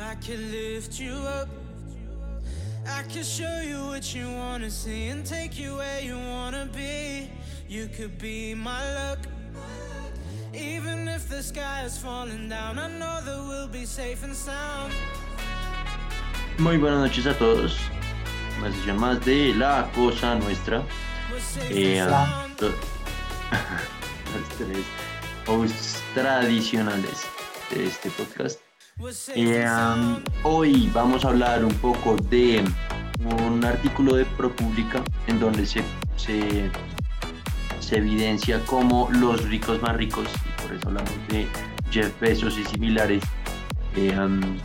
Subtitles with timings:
[0.00, 1.48] I can lift you up.
[2.86, 7.28] I can show you what you wanna see and take you where you wanna be.
[7.68, 9.18] You could be my luck.
[10.54, 14.92] Even if the sky is falling down, I know that we'll be safe and sound.
[16.58, 17.76] Muy buenas noches a todos.
[18.58, 20.82] Una sesión más de La Cosa Nuestra.
[21.70, 22.04] Eh,
[22.56, 22.66] to-
[24.32, 24.84] los tres
[25.46, 27.22] hosts tradicionales
[27.70, 28.58] de este podcast.
[29.00, 32.62] Um, hoy vamos a hablar un poco de
[33.24, 35.82] un artículo de ProPublica en donde se,
[36.16, 36.70] se,
[37.96, 41.46] evidencia cómo los ricos más ricos, y por eso hablamos de
[41.90, 43.24] Jeff Bezos y similares,
[43.96, 44.58] eh, um,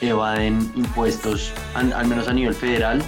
[0.00, 3.02] evaden impuestos, al, menos a nivel federal,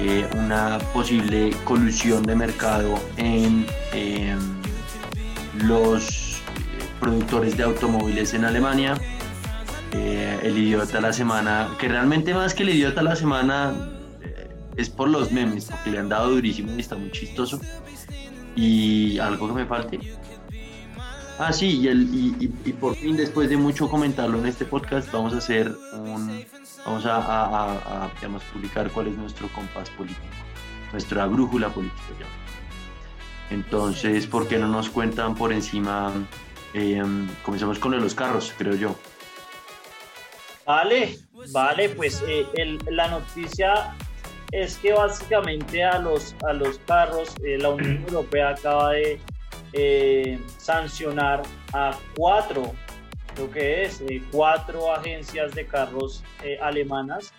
[0.00, 4.34] eh, una posible colusión de mercado en eh,
[5.62, 6.42] los
[6.98, 8.98] productores de automóviles en Alemania,
[9.92, 13.74] eh, el idiota de la semana, que realmente más que el idiota de la semana
[14.22, 17.60] eh, es por los memes, porque le han dado durísimo y está muy chistoso.
[18.54, 20.00] Y algo que me falte.
[21.38, 25.34] Ah, sí, y, el, y, por fin, después de mucho comentarlo en este podcast, vamos
[25.34, 26.42] a hacer un.
[26.86, 28.10] Vamos a, a- a-
[28.52, 30.22] publicar cuál es nuestro compás político,
[30.92, 32.00] nuestra brújula política.
[32.20, 33.54] ya.
[33.54, 36.12] Entonces, ¿por qué no nos cuentan por encima?
[36.74, 37.02] eh,
[37.42, 38.96] comencemos con lo de los carros, creo yo.
[40.66, 41.16] Vale,
[41.52, 43.94] vale, pues eh, el- la noticia
[44.52, 49.20] es que básicamente a los, a los carros eh, la Unión Europea acaba de
[49.72, 51.42] eh, sancionar
[51.72, 52.72] a cuatro,
[53.34, 56.22] creo que es, cuatro agencias de carros
[56.60, 57.32] alemanas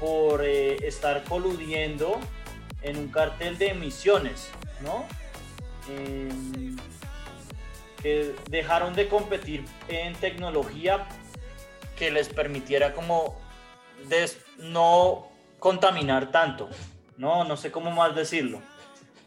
[0.00, 2.20] por estar coludiendo
[2.82, 4.50] en un cartel de emisiones,
[4.82, 5.04] ¿no?
[5.88, 6.76] Em,
[8.02, 11.06] que dejaron de competir en tecnología
[11.96, 13.36] que les permitiera como
[14.08, 16.68] des- no contaminar tanto,
[17.16, 17.44] ¿no?
[17.44, 18.60] No sé cómo más decirlo.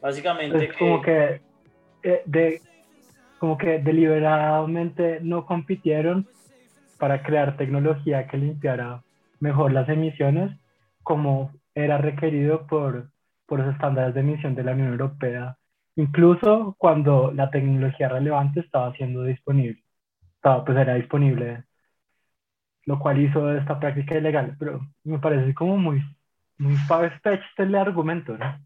[0.01, 1.41] Básicamente Es como que
[2.03, 2.61] eh, de
[3.37, 6.27] como que deliberadamente no compitieron
[6.97, 9.01] para crear tecnología que limpiara
[9.39, 10.51] mejor las emisiones
[11.03, 13.09] como era requerido por,
[13.45, 15.57] por los estándares de emisión de la Unión Europea,
[15.95, 19.81] incluso cuando la tecnología relevante estaba siendo disponible,
[20.35, 21.63] estaba, pues era disponible,
[22.85, 26.01] lo cual hizo esta práctica ilegal, pero me parece como muy,
[26.57, 26.75] muy
[27.57, 28.65] el argumento, ¿no?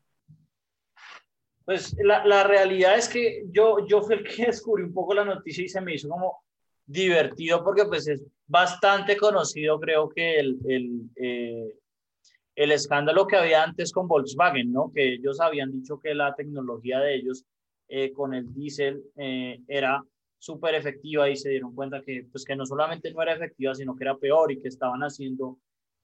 [1.65, 5.25] Pues la, la realidad es que yo, yo fui el que descubrí un poco la
[5.25, 6.43] noticia y se me hizo como
[6.85, 11.73] divertido porque pues es bastante conocido creo que el, el, eh,
[12.55, 14.91] el escándalo que había antes con Volkswagen, ¿no?
[14.93, 17.45] Que ellos habían dicho que la tecnología de ellos
[17.87, 20.03] eh, con el diésel eh, era
[20.43, 23.95] súper efectiva y se dieron cuenta que pues que no solamente no era efectiva, sino
[23.95, 25.57] que era peor y que estaban haciendo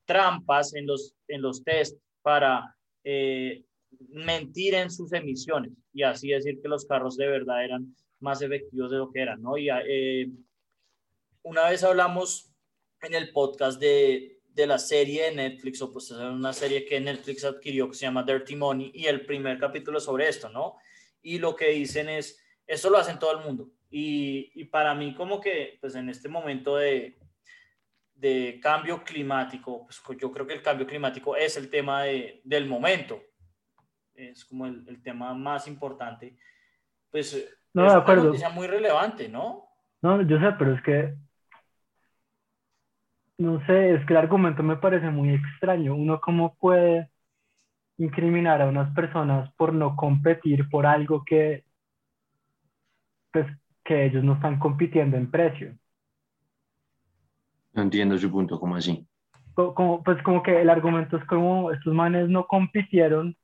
[0.05, 2.73] trampas en los, en los test para
[3.03, 3.65] eh,
[4.11, 8.89] mentir en sus emisiones y así decir que los carros de verdad eran más efectivos
[8.91, 9.57] de lo que eran, ¿no?
[9.57, 10.29] Y eh,
[11.43, 12.49] una vez hablamos
[13.01, 17.01] en el podcast de, de la serie de Netflix, o pues es una serie que
[17.01, 20.77] Netflix adquirió que se llama Dirty Money, y el primer capítulo sobre esto, ¿no?
[21.21, 23.69] Y lo que dicen es, esto lo hacen todo el mundo.
[23.89, 27.17] Y, y para mí como que, pues en este momento de,
[28.15, 32.67] de cambio climático, pues yo creo que el cambio climático es el tema de, del
[32.67, 33.21] momento,
[34.13, 36.37] es como el, el, tema más importante,
[37.09, 37.33] pues
[37.73, 38.21] no, es de acuerdo.
[38.21, 39.69] una noticia muy relevante, ¿no?
[40.01, 41.15] No, yo sé, pero es que
[43.39, 45.95] no sé, es que el argumento me parece muy extraño.
[45.95, 47.09] Uno cómo puede
[47.97, 51.63] incriminar a unas personas por no competir por algo que
[53.31, 53.47] pues
[53.89, 55.75] que ellos no están compitiendo en precio.
[57.73, 59.07] No entiendo su punto, ¿cómo así?
[59.55, 63.35] Como, pues como que el argumento es como estos manes no compitieron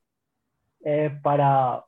[0.83, 1.83] eh, para,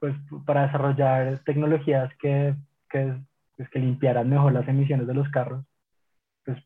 [0.00, 0.14] pues,
[0.46, 2.54] para desarrollar tecnologías que,
[2.88, 3.14] que,
[3.58, 5.62] pues, que limpiaran mejor las emisiones de los carros.
[6.46, 6.56] Pues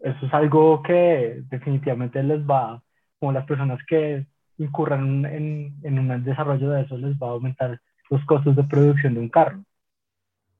[0.00, 2.82] eso es algo que definitivamente les va,
[3.18, 4.26] como las personas que
[4.58, 7.80] incurran en, en un desarrollo de eso, les va a aumentar
[8.10, 9.64] los costos de producción de un carro,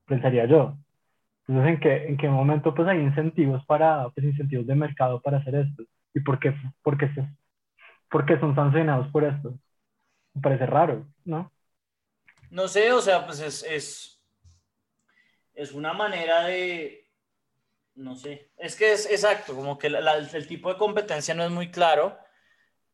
[0.09, 0.77] pensaría yo.
[1.47, 5.37] Entonces, ¿en qué, en qué momento pues hay incentivos para, pues incentivos de mercado para
[5.37, 5.83] hacer esto?
[6.13, 7.25] ¿Y por qué, por qué, se,
[8.09, 9.57] por qué son sancionados por esto?
[10.33, 11.51] Me parece raro, ¿no?
[12.51, 14.21] No sé, o sea, pues es, es,
[15.53, 17.07] es una manera de,
[17.95, 21.43] no sé, es que es exacto, como que la, la, el tipo de competencia no
[21.43, 22.17] es muy claro,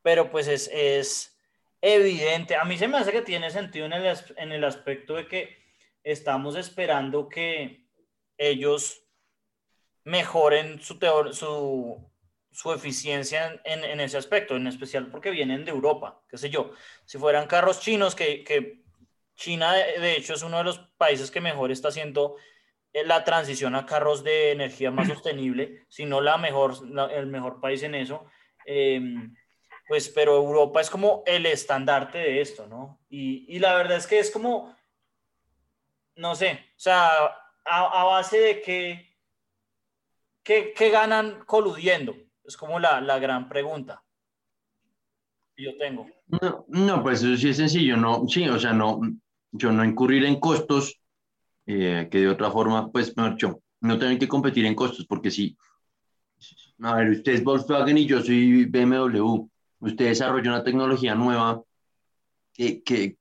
[0.01, 1.37] pero pues es, es
[1.81, 2.55] evidente.
[2.55, 5.64] A mí se me hace que tiene sentido en el, en el aspecto de que
[6.05, 7.83] estamos esperando que
[8.37, 9.03] ellos
[10.03, 10.99] mejoren su,
[11.31, 12.11] su,
[12.51, 16.71] su eficiencia en, en, ese aspecto, en especial porque vienen de Europa, qué sé yo.
[17.05, 18.83] Si fueran carros chinos, que, que
[19.35, 22.35] China de hecho es uno de los países que mejor está haciendo
[22.93, 26.75] eh, la transición a carros de energía más sostenible, si no la mejor,
[27.11, 28.25] el mejor país en eso.
[28.63, 29.35] Em,
[29.87, 32.99] pues, pero Europa es como el estandarte de esto, ¿no?
[33.09, 34.74] Y, y la verdad es que es como,
[36.15, 37.09] no sé, o sea,
[37.65, 39.15] a, base de que,
[40.43, 42.15] ¿qué, ganan coludiendo?
[42.43, 44.03] Es como la, la gran pregunta
[45.55, 46.07] que yo tengo.
[46.27, 48.99] No, no, pues eso sí es sencillo, no, sí, o sea, no,
[49.51, 50.99] yo no incurrir en costos
[51.65, 55.57] eh, que de otra forma, pues, mejor no tener que competir en costos, porque si,
[56.81, 59.47] a ver, usted es Volkswagen y yo soy BMW,
[59.79, 61.61] usted desarrolla una tecnología nueva
[62.53, 63.17] que, que,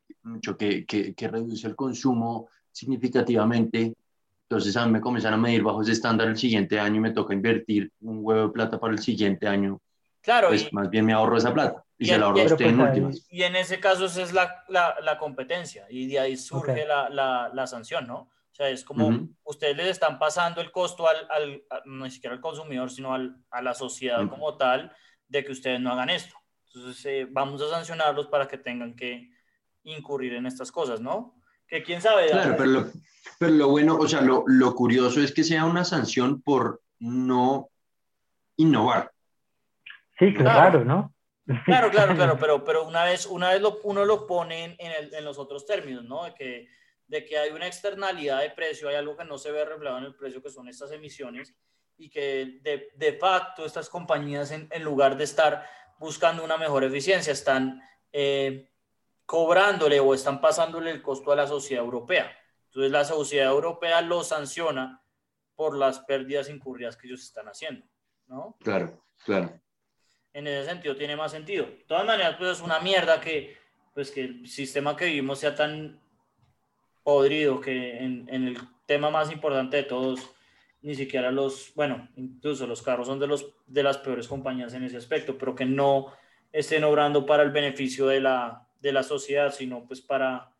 [0.86, 3.94] que, que reduce el consumo significativamente,
[4.42, 7.12] entonces a mí me comienzan a medir bajo ese estándar el siguiente año y me
[7.12, 9.80] toca invertir un huevo de plata para el siguiente año.
[10.20, 10.48] Claro.
[10.48, 13.26] Pues más bien me ahorro esa plata y, se la ahorro a usted en últimas.
[13.30, 16.86] Y en ese caso esa es la, la, la competencia y de ahí surge okay.
[16.86, 18.16] la, la, la, sanción, ¿no?
[18.16, 19.34] O sea, es como uh -huh.
[19.44, 23.14] ustedes les están pasando el costo al, al a, no ni siquiera al consumidor, sino
[23.14, 24.30] al, a la sociedad uh -huh.
[24.30, 24.92] como tal
[25.28, 26.34] de que ustedes no hagan esto.
[26.66, 29.30] Entonces, eh, vamos a sancionarlos para que tengan que
[29.84, 31.34] incurrir en estas cosas, ¿no?
[31.68, 32.28] Que quién sabe.
[32.28, 32.86] Claro, pero lo,
[33.38, 37.70] pero lo bueno, o sea, lo, lo curioso es que sea una sanción por no
[38.56, 39.12] innovar.
[40.18, 41.14] Sí, claro, claro ¿no?
[41.64, 45.14] Claro, claro, claro, pero, pero una vez, una vez lo, uno lo pone en, el,
[45.14, 46.24] en, los otros términos, ¿no?
[46.24, 46.68] De que,
[47.06, 50.04] de que hay una externalidad de precio, hay algo que no se ve reflejado en
[50.04, 51.54] el precio, que son estas emisiones,
[51.96, 55.66] y que de, de facto estas compañías, en, en, lugar de estar
[55.98, 57.80] buscando una mejor eficiencia, están
[58.12, 58.70] eh,
[59.26, 62.36] cobrándole o están pasándole el costo a la sociedad europea.
[62.66, 65.02] Entonces la sociedad europea lo sanciona
[65.54, 67.86] por las pérdidas incurridas que ellos están haciendo,
[68.26, 68.56] ¿no?
[68.60, 69.60] Claro, claro
[70.34, 71.64] en ese sentido tiene más sentido.
[71.64, 73.56] De todas maneras, pues es una mierda que,
[73.94, 76.00] pues, que el sistema que vivimos sea tan
[77.02, 80.34] podrido que en, en, el tema más importante de todos,
[80.82, 84.82] ni siquiera los, bueno, incluso los carros son de, los, de las peores compañías en
[84.82, 86.12] ese aspecto, pero que no
[86.52, 90.54] estén obrando para el beneficio de la, de la sociedad, sino pues para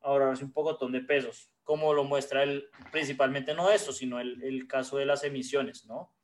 [0.00, 4.68] ahorrarse un pocotón de pesos, como lo muestra el, principalmente no esto, sino el, el
[4.68, 6.14] caso de las emisiones, ¿no?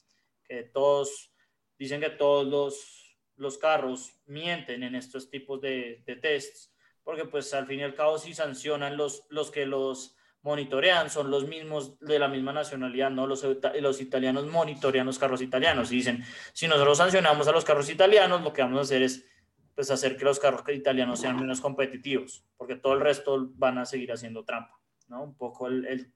[0.45, 1.33] Que todos
[1.77, 7.53] dicen que todos los, los carros mienten en estos tipos de, de, tests, porque pues
[7.53, 11.99] al fin y al cabo si sancionan los, los que los monitorean, son los mismos
[11.99, 13.27] de la misma nacionalidad, ¿no?
[13.27, 13.45] Los,
[13.81, 18.41] los italianos monitorean los carros italianos y dicen, si nosotros sancionamos a los carros italianos,
[18.43, 19.25] lo que vamos a hacer es
[19.81, 23.87] pues hacer que los carros italianos sean menos competitivos, porque todo el resto van a
[23.87, 24.79] seguir haciendo trampa,
[25.09, 25.23] ¿no?
[25.23, 26.13] Un poco el, el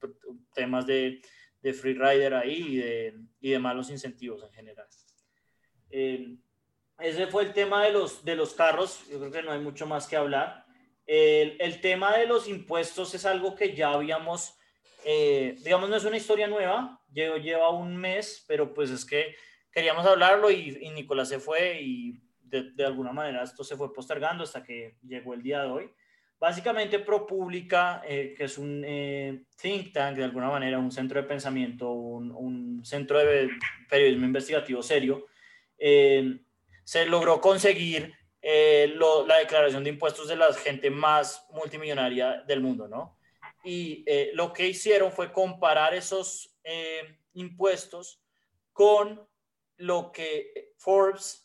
[0.53, 1.23] temas de,
[1.63, 4.87] de free rider ahí y de, y de malos incentivos en general.
[5.89, 6.37] Eh,
[6.99, 9.87] ese fue el tema de los, de los carros, yo creo que no hay mucho
[9.87, 10.67] más que hablar.
[11.07, 14.59] El, el tema de los impuestos es algo que ya habíamos,
[15.07, 19.35] eh, digamos, no es una historia nueva, lleva, lleva un mes, pero pues es que
[19.73, 22.21] queríamos hablarlo y, y Nicolás se fue y
[22.63, 25.91] de, alguna manera esto se fue postergando hasta que llegó el día de hoy.
[26.39, 31.27] Básicamente ProPublica, eh, que es un eh, think tank, de alguna manera, un centro de
[31.27, 33.49] pensamiento, un, centro de
[33.89, 35.27] periodismo investigativo serio,
[35.79, 36.41] eh,
[36.85, 38.95] se logró conseguir eh,
[39.27, 43.19] la declaración de impuestos de la gente más multimillonaria del mundo, ¿no?
[43.65, 46.55] Y lo que hicieron fue comparar esos
[47.33, 48.21] impuestos
[48.75, 49.27] con
[49.79, 51.44] lo que Forbes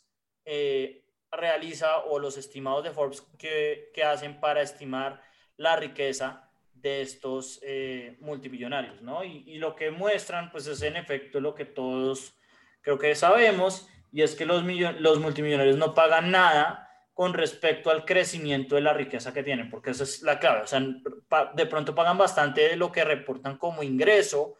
[0.52, 5.22] eh, realiza o los estimados de Forbes que, que, hacen para estimar
[5.56, 9.22] la riqueza de estos eh, multimillonarios, ¿no?
[9.22, 12.34] Y, lo que muestran, pues es en efecto lo que todos
[12.82, 14.64] creo que sabemos, y es que los,
[14.98, 19.90] los multimillonarios no pagan nada con respecto al crecimiento de la riqueza que tienen, porque
[19.90, 20.62] esa es la clave.
[20.62, 24.56] O sea, de pronto pagan bastante de lo que reportan como ingreso,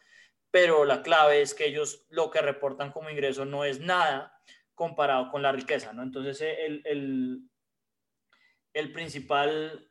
[0.51, 4.37] pero la clave es que ellos lo que reportan como ingreso no es nada
[4.81, 6.01] comparado con la riqueza, ¿no?
[6.01, 7.47] Entonces, el, el,
[8.73, 9.87] el principal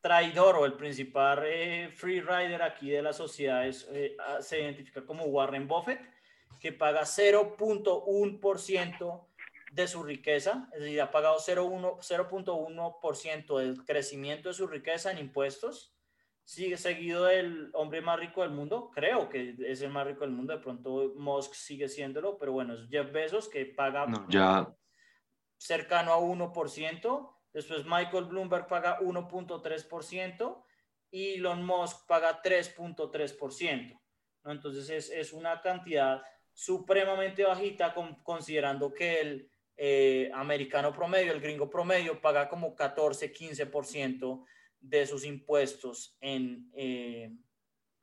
[0.00, 5.26] traidor o el principal eh, free rider aquí de la sociedad eh, se identifica como
[5.26, 6.00] Warren Buffett,
[6.58, 9.26] que paga 0.1%
[9.72, 15.94] de su riqueza, es decir, ha pagado 0.1% del crecimiento de su riqueza en impuestos.
[16.46, 20.30] Sigue seguido del hombre más rico del mundo, creo que es el más rico del
[20.30, 24.72] mundo, de pronto Musk sigue siéndolo, pero bueno, es Jeff Bezos que paga no, ya.
[25.56, 30.64] cercano a 1%, después Michael Bloomberg paga 1.3%
[31.10, 34.00] y Elon Musk paga 3.3%.
[34.44, 36.22] Entonces es, es, una cantidad
[36.52, 44.44] supremamente bajita considerando que el eh, americano promedio, el gringo promedio, paga como 14, 15%
[44.80, 47.32] de sus impuestos en, eh,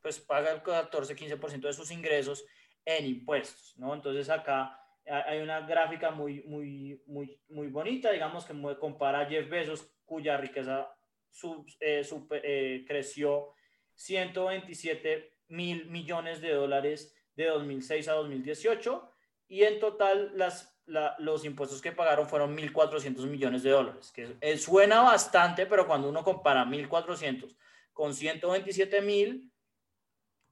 [0.02, 2.46] pues paga el 14, 15% de sus ingresos
[2.86, 3.94] en impuestos, ¿no?
[3.94, 9.50] Entonces acá hay una gráfica muy, muy, muy, muy bonita, digamos, que compara a Jeff
[9.50, 10.90] Bezos, cuya riqueza
[11.30, 13.54] sub, eh, creció
[13.96, 19.10] 127 mil millones de dólares de 2006 a 2018
[19.48, 25.02] y en total las los impuestos que pagaron fueron 1.400 millones de dólares, que suena
[25.02, 27.56] bastante, pero cuando uno compara 1.400
[27.94, 29.52] con 127.000,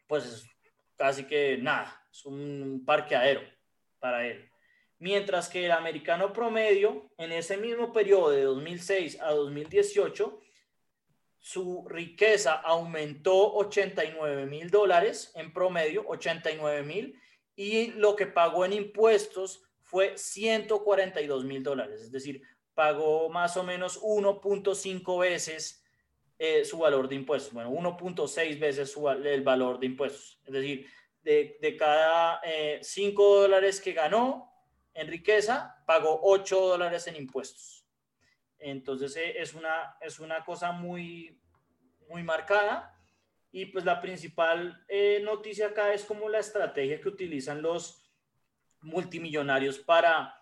[0.07, 0.45] pues es
[0.95, 3.41] casi que nada, es un parqueadero
[3.99, 4.47] para él.
[4.99, 10.39] Mientras que el americano promedio, en ese mismo periodo de 2006 a 2018,
[11.39, 17.19] su riqueza aumentó 89 mil dólares en promedio, 89 mil,
[17.55, 22.41] y lo que pagó en impuestos fue 142 mil dólares, es decir,
[22.73, 25.83] pagó más o menos 1.5 veces
[26.39, 28.95] eh, su valor de impuestos, bueno, 1.6 veces
[29.25, 30.87] el valor de impuestos, es decir,
[31.21, 32.41] de, cada
[32.81, 34.49] 5 eh, dólares que ganó
[34.93, 37.85] en riqueza, pagó 8 dólares en impuestos.
[38.59, 41.37] Entonces eh, es, una, es una cosa muy,
[42.07, 42.97] muy marcada.
[43.51, 44.85] Y pues la principal
[45.23, 48.00] noticia acá es como la estrategia que utilizan los,
[48.81, 50.35] multimillonarios para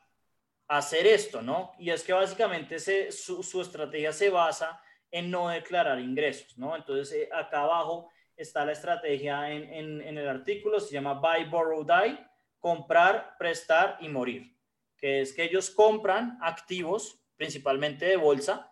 [0.68, 1.74] hacer esto, ¿no?
[1.80, 2.80] Y es que básicamente
[3.12, 4.82] su, estrategia se basa
[5.12, 6.76] en no declarar ingresos, ¿no?
[6.76, 12.18] Entonces, eh, acá abajo está la estrategia en, el artículo, se llama Buy, Borrow, Die,
[12.60, 14.56] comprar, prestar y morir,
[14.96, 18.72] que es que ellos compran activos, principalmente de bolsa,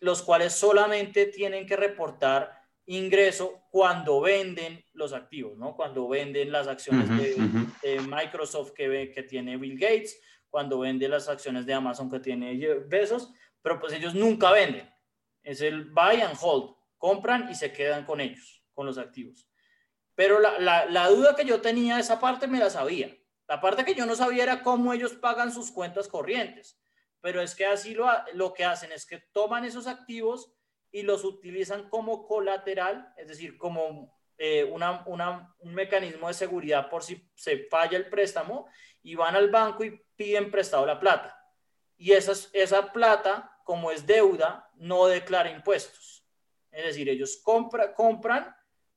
[0.00, 2.55] los cuales solamente tienen que reportar
[2.86, 5.74] ingreso cuando venden los activos, ¿no?
[5.74, 11.66] Cuando venden las acciones de, Microsoft que, que tiene Bill Gates, cuando vende las acciones
[11.66, 14.88] de Amazon que tiene Bezos, pero pues ellos nunca venden.
[15.42, 16.76] Es el buy and hold.
[16.96, 19.48] Compran y se quedan con ellos, con los activos.
[20.14, 23.14] Pero la, la, la duda que yo tenía, esa parte me la sabía.
[23.48, 26.80] La parte que yo no sabía era cómo ellos pagan sus cuentas corrientes.
[27.20, 30.55] Pero es que así lo, lo que hacen es que toman esos activos
[30.90, 35.04] y los utilizan como colateral, es decir, como eh, una,
[35.58, 38.68] un mecanismo de seguridad por si se falla el préstamo
[39.02, 41.38] y van al banco y piden prestado la plata.
[41.96, 46.26] Y esa, esa plata, como es deuda, no declara impuestos.
[46.70, 48.54] Es decir, ellos compra, compran,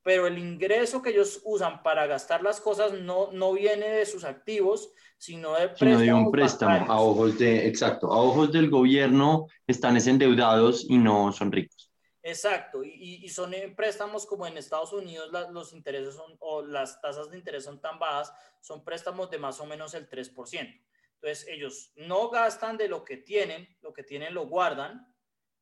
[0.09, 4.23] pero el ingreso que ellos usan para gastar las cosas no, no viene de sus
[4.23, 9.45] activos, sino de, sino de un préstamo a ojos de, exacto, a ojos del gobierno
[9.67, 11.93] están endeudados y no son ricos.
[12.23, 17.29] Exacto, y, y, son préstamos como en Estados Unidos los intereses son, o las tasas
[17.29, 20.33] de interés son tan bajas, son préstamos de más o menos el 3%.
[21.21, 25.15] Entonces ellos no gastan de lo que tienen, lo que tienen lo guardan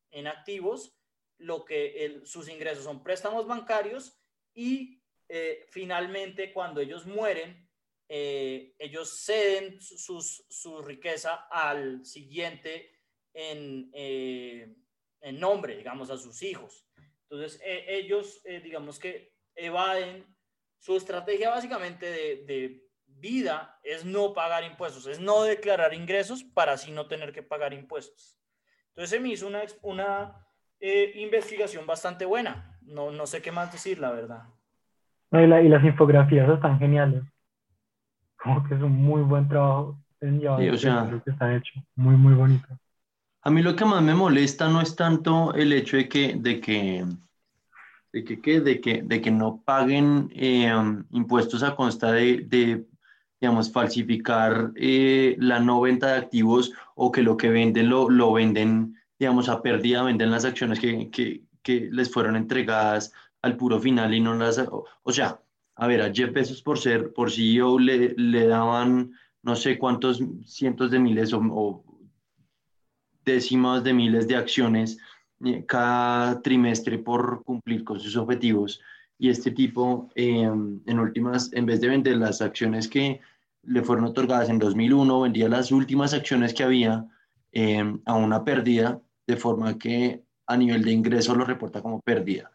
[0.10, 0.98] en activos,
[1.38, 4.17] lo que sus ingresos son préstamos bancarios
[4.58, 7.70] y eh, finalmente cuando ellos mueren,
[8.10, 12.92] eh, ellos ceden sus, su riqueza al siguiente
[13.34, 13.90] en...
[13.94, 14.76] Eh,
[15.22, 16.86] en nombre, digamos, a sus hijos.
[17.30, 20.26] Entonces, eh, ellos, eh, digamos que evaden,
[20.80, 22.84] su estrategia básicamente de,
[23.20, 27.74] vida es no pagar impuestos, es no declarar ingresos para así no tener que pagar
[27.74, 28.38] impuestos.
[28.90, 30.48] Entonces, se me hizo una, una
[30.80, 32.76] eh, investigación bastante buena.
[32.88, 34.44] No, no sé qué más decir, la verdad.
[35.32, 37.24] y, las infografías están geniales.
[38.38, 41.74] Como que es un muy buen trabajo en sí, o sea, que está hecho.
[41.96, 42.67] Muy, muy bonito.
[43.41, 46.60] A mí lo que más me molesta no es tanto el hecho de que, de
[46.60, 47.06] que,
[48.12, 50.72] de que, de que, de que no paguen eh,
[51.12, 52.86] impuestos a consta de,
[53.39, 58.34] digamos, falsificar eh, la no venta de activos o que lo que venden lo, lo
[58.34, 63.80] venden, digamos, a pérdida, venden las acciones que, que, que, les fueron entregadas al puro
[63.80, 64.58] final y no las...
[65.04, 65.42] O, sea,
[65.76, 69.12] a ver, a Jeff Bezos por ser, por CEO le, le daban
[69.44, 71.84] no sé cuántos cientos de miles o
[73.26, 74.98] décimas de miles de acciones
[75.46, 78.82] eh, cada trimestre por cumplir con sus objetivos.
[79.20, 83.20] Y este tipo, em, en últimas, en vez de vender las acciones que
[83.64, 87.06] le fueron otorgadas en 2001, vendía las últimas acciones que había
[87.52, 92.51] em, a una pérdida, de forma que a nivel de ingreso lo reporta como pérdida.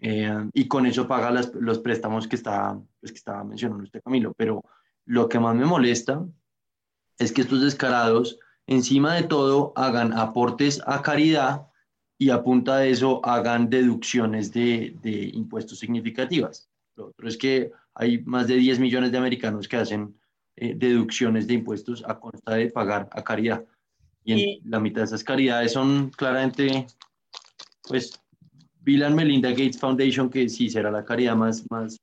[0.00, 4.34] Em, y con eso paga los préstamos que está, pues, que estaba mencionando usted, Camilo.
[4.36, 4.64] Pero
[5.06, 6.24] lo que más me molesta
[7.18, 11.68] es que estos descarados encima de todo, hagan aportes a caridad
[12.18, 16.68] y a punta de eso hagan deducciones de, impuestos significativas.
[16.96, 20.14] Lo otro es que hay más de 10 millones de americanos que hacen
[20.56, 23.64] eh, deducciones de impuestos a costa de pagar a caridad.
[24.24, 26.86] Y, la mitad de esas caridades son claramente,
[27.86, 28.12] pues,
[28.80, 31.98] Bill and Melinda Gates Foundation, que sí será la caridad más, más,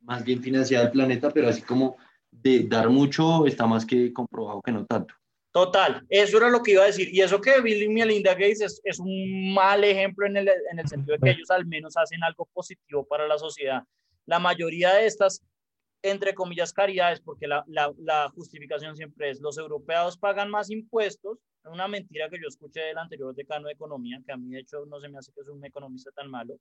[0.00, 1.96] más bien financiada del planeta, pero así como
[2.30, 5.14] de dar mucho, está más que comprobado que no tanto.
[5.52, 7.08] Total, eso era lo que iba a decir.
[7.12, 10.78] Y eso que Bill y Melinda Gates es, es un mal ejemplo en el, en
[10.78, 13.82] el sentido de que ellos al menos hacen algo positivo para la sociedad.
[14.26, 15.42] La mayoría de estas
[16.02, 21.38] entre comillas, caridades, porque la, la, la, justificación siempre es los europeos pagan más impuestos,
[21.64, 24.60] es una mentira que yo escuché del anterior decano de economía, que a mí de
[24.60, 26.58] hecho no se me hace que es un economista tan malo.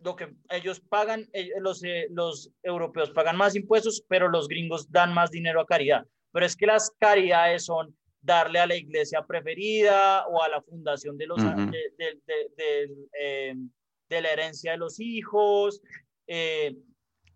[0.00, 4.90] Lo que ellos pagan, eh, los, eh, los europeos pagan más impuestos, pero los gringos
[4.90, 6.06] dan más dinero a caridad.
[6.30, 11.16] Pero es que las caridades son darle a la iglesia preferida o a la fundación
[11.16, 13.54] de, los, de, de, eh,
[14.08, 15.80] de, la herencia de los hijos.
[16.26, 16.76] Eh,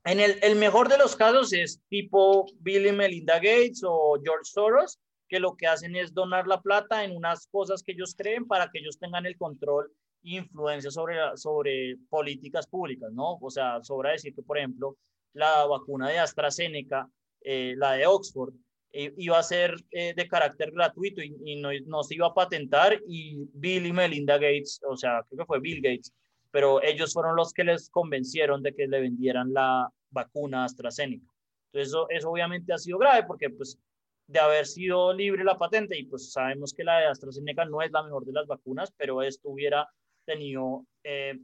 [0.05, 4.99] en el, mejor de los casos es tipo Bill y Melinda Gates o George Soros,
[5.29, 8.69] que lo que hacen es donar la plata en unas cosas que ellos creen para
[8.71, 9.91] que ellos tengan el control
[10.25, 13.39] e influencia sobre, sobre políticas públicas, ¿no?
[13.41, 14.97] O sea, sobra decir que, por ejemplo,
[15.35, 17.09] la vacuna de AstraZeneca,
[17.41, 18.55] eh, la de Oxford,
[18.93, 22.35] eh, iba a ser eh, de carácter gratuito y, y no, no, se iba a
[22.35, 26.13] patentar y Bill y Melinda Gates, o sea, creo que fue Bill Gates,
[26.53, 31.27] pero ellos fueron los que les convencieron de que le vendieran la vacuna AstraZeneca.
[31.73, 33.81] Entonces, eso, eso obviamente ha sido grave porque, pues,
[34.27, 37.91] de haber sido libre la patente, y pues sabemos que la de AstraZeneca no es
[37.91, 39.89] la mejor de las vacunas, pero esto hubiera
[40.25, 41.39] tenido eh,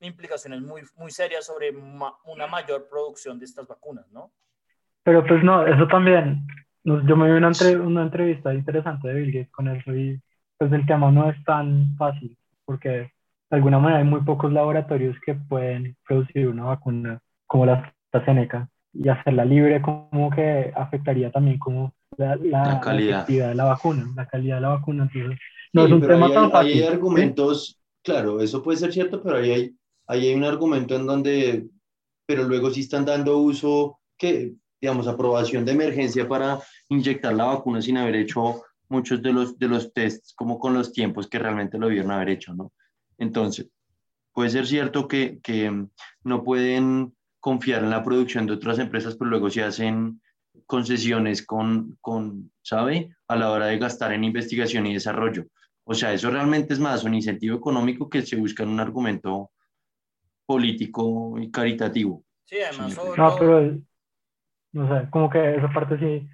[0.00, 4.32] implicaciones muy, muy serias sobre una mayor producción de estas vacunas, ¿no?
[5.02, 6.46] Pero pues no, eso también,
[6.84, 7.50] yo me vi una,
[7.82, 10.20] una entrevista interesante de Bill Gates con eso y
[10.58, 13.10] pues el tema no es tan fácil, porque
[13.50, 18.68] de alguna manera hay muy pocos laboratorios que pueden producir una vacuna como la AstraZeneca
[18.92, 24.26] y hacerla libre como que afectaría también como la, la, calidad de la vacuna, la
[24.26, 25.08] calidad de la vacuna.
[25.12, 25.38] Entonces,
[25.72, 26.72] no es un tema tan fácil.
[26.72, 29.74] Hay argumentos, claro, eso puede ser cierto, pero ahí hay,
[30.06, 31.66] ahí hay un argumento en donde,
[32.26, 37.80] pero luego sí están dando uso, que, digamos, aprobación de emergencia para inyectar la vacuna
[37.80, 41.78] sin haber hecho muchos de los, de los tests, como con los tiempos que realmente
[41.78, 42.72] lo debieron haber hecho, ¿no?
[43.20, 43.68] Entonces,
[44.32, 45.38] puede ser cierto que,
[45.70, 45.88] mm,
[46.24, 50.20] no pueden confiar en la producción de otras empresas, pero luego se hacen
[50.66, 53.14] concesiones con, con, ¿sabe?
[53.28, 55.46] A la hora de gastar en investigación y desarrollo.
[55.84, 59.50] O sea, eso realmente es más un incentivo económico que se busca en un argumento
[60.46, 62.24] político y caritativo.
[62.44, 62.98] Sí, además.
[63.16, 63.78] No, pero,
[64.72, 66.28] no sé, como que esa parte sí,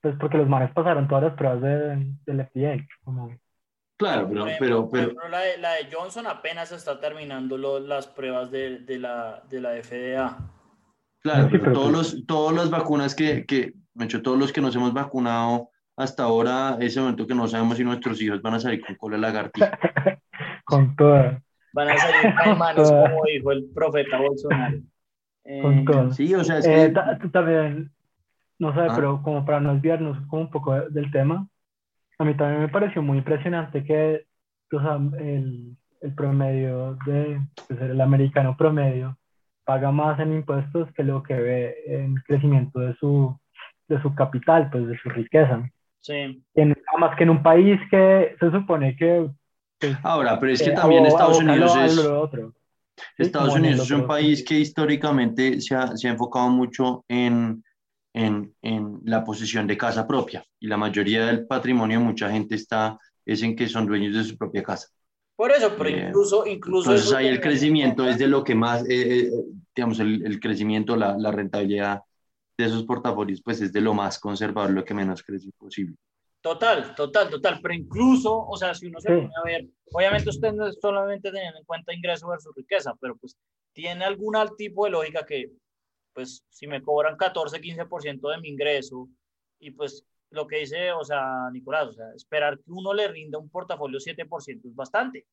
[0.00, 3.30] pues porque los manes pasaron todas las pruebas de, del FDA, como
[4.02, 4.90] Claro, pero...
[4.90, 9.60] pero, la, de, la, de, Johnson apenas está terminando las pruebas de, de, la, de
[9.60, 10.38] la FDA.
[11.20, 14.74] Claro, pero todos los, todas las vacunas que, que, de hecho, todos los que nos
[14.74, 18.84] hemos vacunado hasta ahora, ese momento que no sabemos si nuestros hijos van a salir
[18.84, 19.78] con cola de lagartija.
[20.64, 21.40] con todas.
[21.72, 24.78] Van a salir manos, como dijo el profeta Bolsonaro.
[25.62, 26.16] con eh, todas.
[26.16, 27.28] Sí, o sea, es eh, que...
[27.28, 27.92] también,
[28.58, 28.92] no sé, ah.
[28.96, 31.46] pero como para no desviarnos como un poco del tema,
[32.22, 34.26] a mí también me pareció muy impresionante que
[34.70, 39.18] el, el, promedio de pues, el americano promedio
[39.64, 43.38] paga más en impuestos que lo que ve en crecimiento de su,
[43.88, 45.68] de su capital, pues de su riqueza.
[46.00, 46.42] Sí.
[46.54, 49.28] En, más que en un país que se supone que...
[49.78, 52.08] Pues, Ahora, pero es que también Estados Unidos es...
[53.18, 57.62] Estados Unidos es un país que históricamente se ha, se ha enfocado mucho en
[58.14, 62.54] en, en, la posesión de casa propia y la mayoría del patrimonio de mucha gente
[62.54, 64.88] está es en que son dueños de su propia casa.
[65.36, 66.46] Por eso, pero eh, incluso...
[66.46, 69.30] incluso entonces ahí el crecimiento es de lo que más, eh, eh,
[69.74, 72.02] digamos, el, el, crecimiento, la, la, rentabilidad
[72.58, 75.96] de esos portafolios, pues es de lo más conservador, lo que menos crece posible.
[76.42, 80.52] Total, total, total, pero incluso, o sea, si uno se pone a ver, obviamente usted
[80.52, 83.36] no es solamente teniendo en cuenta ingreso versus riqueza, pero pues
[83.72, 85.52] tiene algún tipo de lógica que
[86.12, 89.08] pues si me cobran 14, 15% de mi ingreso
[89.58, 93.38] y pues lo que dice, o sea, Nicolás, o sea, esperar que uno le rinda
[93.38, 95.26] un portafolio 7% es bastante.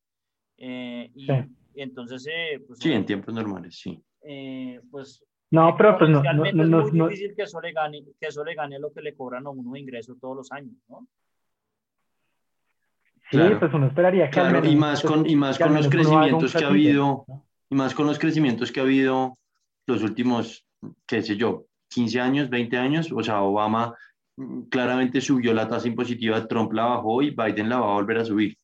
[0.57, 1.27] Eh, y,
[1.75, 2.79] entonces, eh, pues...
[2.79, 4.01] Sí, en tiempos normales, sí.
[4.21, 5.23] Eh, pues...
[5.51, 8.43] No, pero pues no, no, no, es muy difícil que eso, le gane, que eso
[8.43, 11.07] le gane lo que le cobran a uno de ingreso todos los años, ¿no?
[13.31, 14.31] Sí, pues uno esperaría que...
[14.31, 17.25] Claro, y más con, y más con los crecimientos que ha habido,
[17.69, 19.37] y más con los crecimientos que ha habido
[19.87, 20.65] los últimos
[21.05, 23.95] qué sé yo, 15 años, 20 años, o sea, Obama
[24.37, 28.19] mm, claramente subió la tasa impositiva, Trump la bajó y Biden la va a volver
[28.19, 28.57] a subir.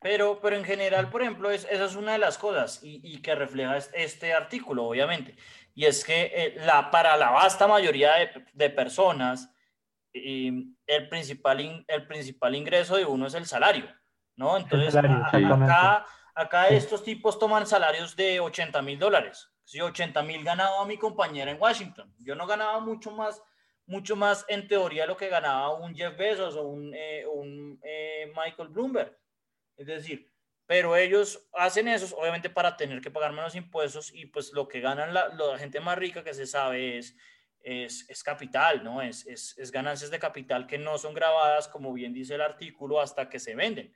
[0.00, 3.22] Pero, pero en general, por ejemplo, es, esa es una de las cosas y, y
[3.22, 5.34] que refleja este artículo, obviamente.
[5.74, 9.50] Y es que eh, la, para la vasta mayoría de, de personas,
[10.14, 13.86] el, principal el principal ingreso de uno es el salario,
[14.36, 14.56] ¿no?
[14.56, 19.50] Entonces, acá, acá estos tipos toman salarios de 80 mil dólares.
[19.64, 23.42] Si 80 mil ganaba mi compañera en Washington, yo no ganaba mucho más,
[23.86, 28.32] mucho más en teoría lo que ganaba un Jeff Bezos o un, eh, un eh,
[28.36, 29.18] Michael Bloomberg.
[29.76, 30.30] Es decir,
[30.66, 34.80] pero ellos hacen eso obviamente para tener que pagar menos impuestos y pues lo que
[34.80, 37.16] ganan la, la gente más rica que se sabe es,
[37.60, 39.02] es, es capital, ¿no?
[39.02, 43.00] Es, es, es, ganancias de capital que no son grabadas, como bien dice el artículo,
[43.00, 43.94] hasta que se venden.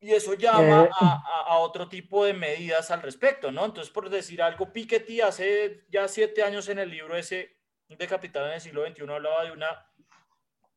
[0.00, 3.64] Y eso llama eh, a, a, otro tipo de medidas al respecto, ¿no?
[3.64, 7.58] Entonces, por decir algo, Piketty hace ya siete años en el libro ese
[7.88, 9.66] de Capital en el siglo XXI hablaba de, una,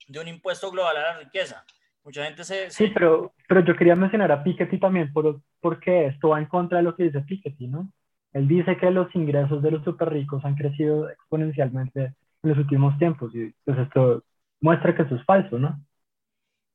[0.07, 1.65] de un impuesto global a la riqueza
[2.03, 2.71] Mucha gente se...
[2.71, 6.79] Sí, pero, pero yo quería mencionar a Piketty también, por, porque esto va en contra
[6.79, 7.91] de lo que dice Piketty, ¿no?
[8.33, 12.97] Él dice que los ingresos de los super ricos han crecido exponencialmente en los últimos
[12.97, 14.23] tiempos y pues esto
[14.61, 15.79] muestra que eso es falso, ¿no?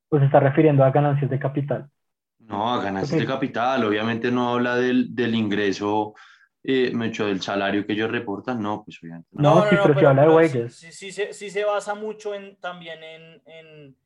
[0.08, 1.90] Pues se está refiriendo a ganancias de capital.
[2.46, 6.14] No, a ganancias de capital, obviamente no habla del, del ingreso,
[6.62, 9.28] eh, hecho del salario que ellos reportan, no, pues obviamente.
[9.32, 10.76] No, no, no, sí, pero, habla de wages.
[10.76, 13.96] Sí, sí, sí, sí, se basa mucho en, también en, en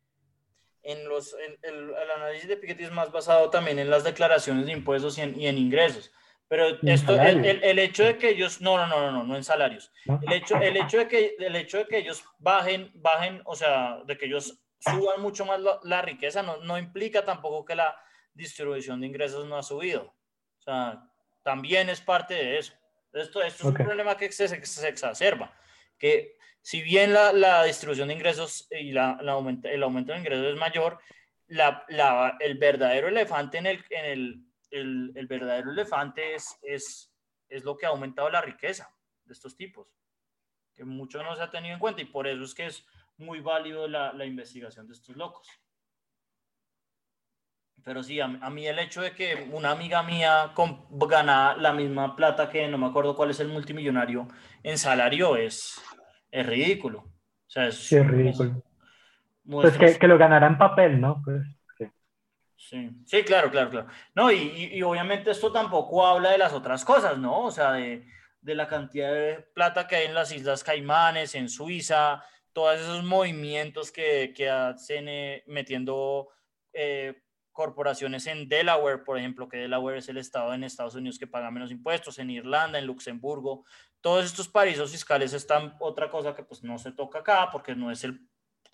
[0.82, 5.18] en los, el, análisis de Piketty es más basado también en las declaraciones de impuestos
[5.18, 6.10] y en, ingresos.
[6.48, 9.92] Pero esto, el, el, hecho de que ellos, no, no, no, no, no en salarios.
[10.04, 13.98] El hecho, el hecho, de, que, el hecho de que ellos bajen, bajen, o sea,
[14.04, 17.94] de que ellos suban mucho más la, riqueza, no, no, implica tampoco que la
[18.40, 20.14] distribución de ingresos no ha subido.
[20.58, 21.08] O sea,
[21.42, 22.74] también es parte de eso.
[23.12, 25.52] Esto, esto es un problema que se, se exacerba,
[25.98, 30.18] que si bien la, la distribución de ingresos y la, la aumenta, el aumento de
[30.18, 31.00] ingresos es mayor,
[31.48, 37.12] la, el verdadero elefante en el, en el, el, el, verdadero elefante es, es,
[37.48, 39.88] es lo que ha aumentado la riqueza de estos tipos,
[40.74, 43.40] que mucho no se ha tenido en cuenta y por eso es que es muy
[43.40, 45.48] válido la, la investigación de estos locos.
[47.84, 50.52] Pero sí, a, a, mí el hecho de que una amiga mía
[50.90, 54.28] gana la misma plata que no me acuerdo cuál es el multimillonario
[54.62, 55.80] en salario es,
[56.30, 57.00] es ridículo.
[57.00, 58.62] O sea, es, sí, es ridículo.
[59.48, 61.22] pues que, que, lo ganara en papel, ¿no?
[61.24, 61.42] Pues,
[62.56, 62.90] sí.
[63.06, 63.22] sí.
[63.22, 63.86] claro, claro, claro.
[64.14, 67.44] No, y, y, obviamente esto tampoco habla de las otras cosas, ¿no?
[67.44, 68.06] O sea, de,
[68.42, 73.04] de, la cantidad de plata que hay en las Islas Caimanes, en Suiza, todos esos
[73.04, 76.28] movimientos que, que hacen eh, metiendo
[76.72, 77.22] eh,
[77.60, 81.50] corporaciones en Delaware, por ejemplo, que Delaware es el estado en Estados Unidos que paga
[81.50, 83.66] menos impuestos, en Irlanda, en Luxemburgo,
[84.00, 87.90] todos estos paraísos fiscales están otra cosa que pues no se toca acá porque no
[87.90, 88.18] es el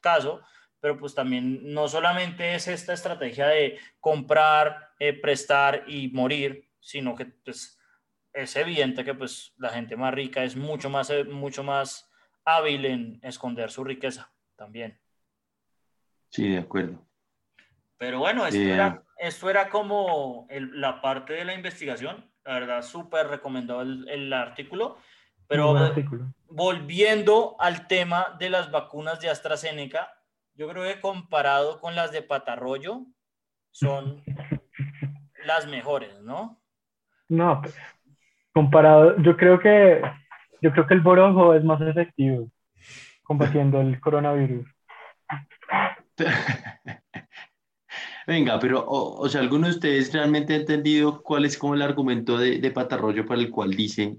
[0.00, 0.40] caso,
[0.78, 7.16] pero pues también no solamente es esta estrategia de comprar, eh, prestar y morir, sino
[7.16, 7.80] que pues
[8.32, 12.08] es evidente que pues la gente más rica es mucho más, eh, mucho más
[12.44, 14.96] hábil en esconder su riqueza también.
[16.28, 17.04] Sí, de acuerdo.
[17.98, 22.30] Pero bueno, esto, era, esto era como el, la parte de la investigación.
[22.44, 24.98] La verdad, súper recomendado el, el artículo.
[25.48, 25.74] Pero
[26.48, 30.10] volviendo al tema de las vacunas de AstraZeneca,
[30.54, 33.06] yo creo que comparado con las de Patarroyo,
[33.70, 34.22] son
[35.44, 36.60] las mejores, ¿no?
[37.28, 37.62] No,
[38.52, 40.00] comparado, yo creo que
[40.62, 42.48] yo creo que el borojo es más efectivo
[43.22, 44.66] combatiendo el coronavirus.
[48.26, 52.36] Venga, pero, o, sea, ¿alguno de ustedes realmente ha entendido cuál es como el argumento
[52.36, 54.16] de, de Patarroyo para el cual dice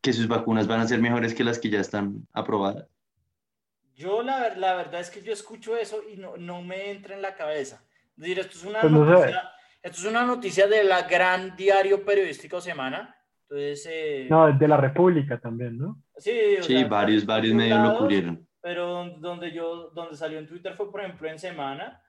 [0.00, 2.86] que sus vacunas van a ser mejores que las que ya están aprobadas?
[3.94, 7.22] Yo la, la verdad es que yo escucho eso y no, no me entra en
[7.22, 7.84] la cabeza.
[8.16, 9.50] Es decir, esto es una, pues noticia,
[9.82, 13.14] esto es una noticia de la gran diario periodístico Semana.
[13.42, 16.02] Entonces, eh, no, de la República también, ¿no?
[16.16, 18.48] Sí, sí varios, varios medios lo cubrieron.
[18.62, 22.00] Pero donde yo, donde salió en Twitter fue, por ejemplo, en Semana.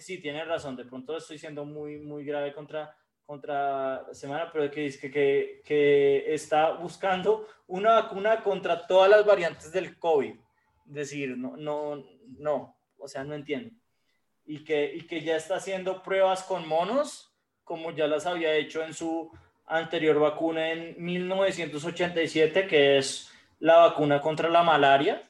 [0.00, 4.82] Sí, tiene razón, de pronto estoy siendo muy, muy grave contra, contra semana, pero que
[4.82, 10.34] dice que, que, está buscando una vacuna contra todas las variantes del COVID.
[10.84, 12.04] Decir, no, no,
[12.38, 13.74] no, o sea, no entiendo.
[14.46, 17.34] Y que, y que ya está haciendo pruebas con monos,
[17.64, 19.30] como ya las había hecho en su
[19.66, 23.30] anterior vacuna en 1987, que es
[23.60, 25.22] la vacuna contra la malaria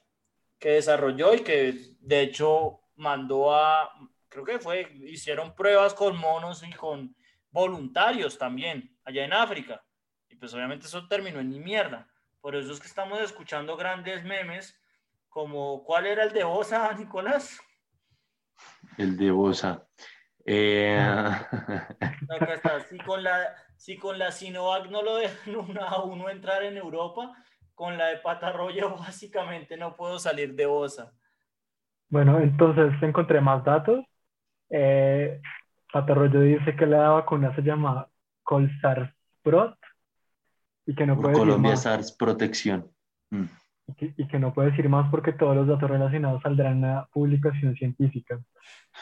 [0.59, 3.90] que desarrolló y que de hecho mandó a,
[4.28, 7.14] creo que fue, hicieron pruebas con monos y con
[7.50, 9.82] voluntarios también, allá en África.
[10.28, 12.08] Y pues obviamente eso terminó en ni mierda.
[12.40, 14.78] Por eso es que estamos escuchando grandes memes
[15.28, 17.60] como ¿cuál era el de Bosa, Nicolás?
[18.96, 19.86] El de Bosa.
[20.44, 22.80] Eh, Acá está.
[22.80, 27.32] Si con la, si con la Sinovac no lo dejan a uno entrar en Europa,
[27.74, 31.12] con la de patarroyo básicamente no puedo salir de Bosa.
[32.10, 34.04] Bueno, entonces encontré más datos.
[34.70, 35.40] Eh,
[35.92, 38.09] Patarroyo dice que la vacuna se llama
[38.42, 39.76] Colsar-Sprot
[40.87, 41.83] y que no por puede decir Colombia más.
[41.83, 42.87] SARS Protección.
[43.31, 43.44] Mm.
[43.88, 46.81] y que, y que no puede decir más porque todos los datos relacionados saldrán en
[46.83, 48.40] la publicación científica.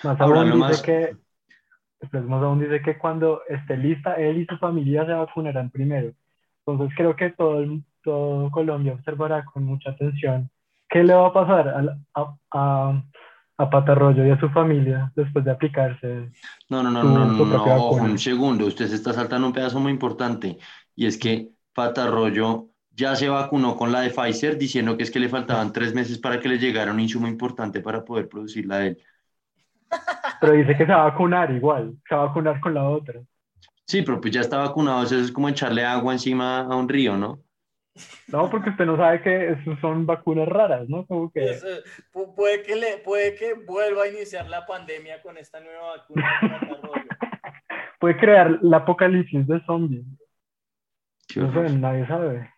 [0.02, 1.16] Más Ahora, aún lo dice que,
[2.00, 6.12] después más aún dice que cuando esté lista, él y su familia se vacunarán primero.
[6.64, 7.64] Entonces creo que todo,
[8.02, 10.50] todo Colombia observará con mucha atención
[10.88, 13.02] qué le va a pasar a, a, a,
[13.59, 16.31] a Patarroyo y a su familia después de aplicarse.
[16.69, 19.53] No, no, no, Su- no, no, no, ojo, un segundo, usted se está saltando un
[19.53, 20.59] pedazo muy importante
[20.95, 25.21] y es que Patarroyo ya se vacunó con la de Pfizer diciendo que es que
[25.21, 28.87] le faltaban tres meses para que le llegara un insumo importante para poder producirla de
[28.88, 28.99] él.
[30.40, 33.21] Pero dice que se va a vacunar igual, se va a vacunar con la otra.
[33.87, 37.16] Sí, pero pues ya está vacunado, eso es como echarle agua encima a un río,
[37.16, 37.42] ¿no?
[38.28, 41.06] No, porque usted no sabe que son vacunas raras, ¿no?
[41.06, 41.59] Como que...
[42.12, 46.38] Pu- puede, que le, puede que vuelva a iniciar la pandemia con esta nueva vacuna
[46.42, 47.04] de patarroyo.
[48.00, 50.04] puede crear la apocalipsis de zombies.
[51.28, 52.50] Qué No sé, nadie sabe.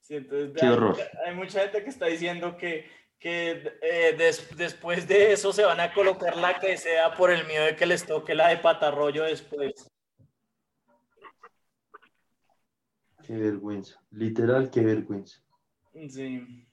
[0.00, 0.96] Sí, entonces, Qué hay, horror.
[1.26, 5.78] hay mucha gente que está diciendo que, que eh, des- después de eso se van
[5.80, 9.22] a colocar la que sea por el miedo de que les toque la de patarroyo
[9.22, 9.88] después.
[13.30, 15.40] Qué vergüenza, literal, qué vergüenza.
[15.92, 16.66] Sí,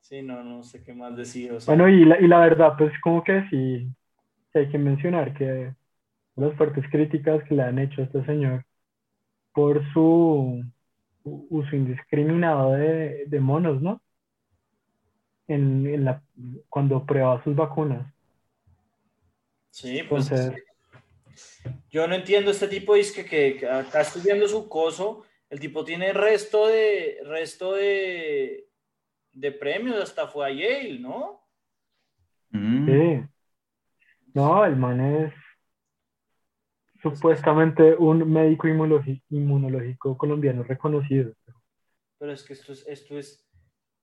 [0.00, 1.50] sí, no, no sé qué más decir.
[1.50, 3.88] o sea, Bueno, y la, y la verdad, pues como que sí,
[4.52, 5.74] sí hay que mencionar que
[6.36, 8.64] las fuertes críticas que le han hecho a este señor
[9.52, 10.62] por su
[11.24, 14.00] uso indiscriminado de, de monos, ¿no?
[15.48, 16.22] En, en la,
[16.68, 18.06] cuando prueba sus vacunas.
[19.70, 20.62] sí, pues Entonces,
[21.90, 25.60] yo no entiendo este tipo, es que, que, que acá estoy viendo su coso, el
[25.60, 28.68] tipo tiene resto de, resto de,
[29.32, 31.46] de premios, hasta fue a Yale, ¿no?
[32.50, 32.86] Mm.
[32.86, 33.28] sí.
[34.34, 35.32] No, el man es
[37.02, 41.34] supuestamente un médico inmunológi- inmunológico colombiano reconocido.
[42.18, 43.46] Pero es que esto es, esto es,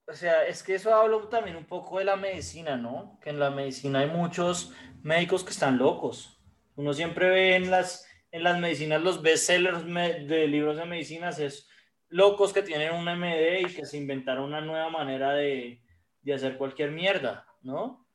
[0.07, 3.17] o sea, es que eso habla también un poco de la medicina, ¿no?
[3.21, 6.39] Que en la medicina hay muchos médicos que están locos.
[6.75, 11.69] Uno siempre ve en las, en las medicinas los bestsellers de libros de medicinas, es
[12.09, 15.81] locos que tienen un MD y que se inventaron una nueva manera de,
[16.21, 18.07] de hacer cualquier mierda, ¿no?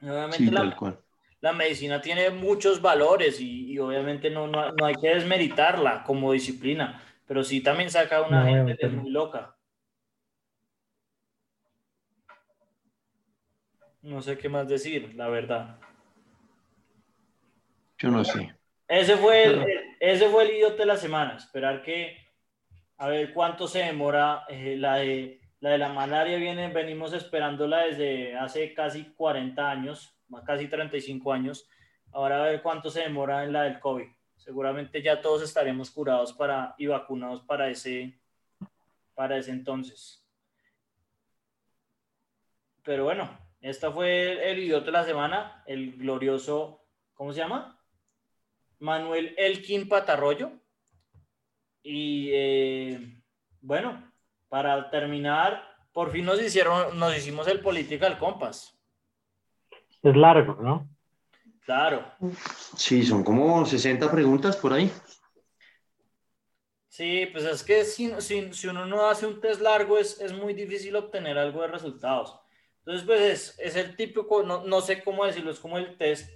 [0.00, 1.04] Obviamente Sí, la, tal cual.
[1.40, 6.32] la medicina tiene muchos valores y, y obviamente no, no, no hay que desmeritarla como
[6.32, 9.02] disciplina, pero sí también saca una No, gente que es no.
[9.02, 9.56] muy loca.
[14.02, 15.78] No sé qué más decir, la verdad.
[17.98, 18.54] Yo no sé.
[18.86, 19.66] Ese fue el,
[20.00, 21.36] ese fue el idiota de la semana.
[21.36, 22.16] Esperar que,
[22.96, 24.44] a ver cuánto se demora.
[24.48, 30.16] eh, la, de, la de la malaria viene, venimos esperándola desde hace casi 40 años,
[30.28, 31.68] más casi 35 años.
[32.12, 34.06] Ahora a ver cuánto se demora en la del COVID.
[34.36, 38.18] Seguramente ya todos estaremos curados para, y vacunados para ese,
[39.14, 40.24] para ese entonces.
[42.84, 43.28] Pero bueno,
[43.60, 47.77] esta fue el, el idiota de la semana, el glorioso, ¿cómo se llama?
[48.80, 50.52] Manuel Elkin Patarroyo.
[51.82, 53.22] Y eh,
[53.60, 54.12] bueno,
[54.48, 55.62] para terminar,
[55.92, 58.78] por fin nos hicieron, nos hicimos el Political Compass.
[60.02, 60.88] Es largo, ¿no?
[61.64, 62.04] Claro.
[62.76, 64.90] Sí, son como 60 preguntas por ahí.
[66.88, 70.32] Sí, pues es que si, si, si uno no hace un test largo es, es
[70.32, 72.40] muy difícil obtener algo de resultados.
[72.78, 76.28] Entonces, pues es, es el típico, no, no sé cómo decirlo, es como el test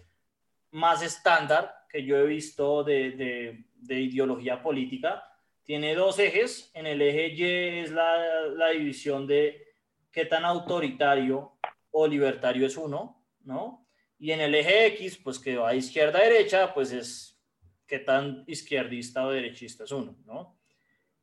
[0.70, 5.22] más estándar que yo he visto de, de, de ideología política.
[5.62, 6.70] Tiene dos ejes.
[6.72, 7.44] En el eje Y
[7.80, 8.16] es la,
[8.56, 9.74] la división de
[10.10, 11.52] qué tan autoritario
[11.90, 13.86] o libertario es uno, ¿no?
[14.18, 17.38] Y en el eje X, pues que va izquierda a derecha, pues es
[17.86, 20.56] qué tan izquierdista o derechista es uno, ¿no?